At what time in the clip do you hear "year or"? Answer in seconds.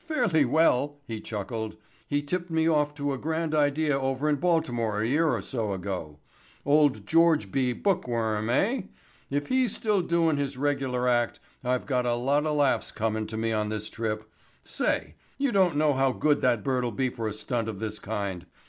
5.06-5.40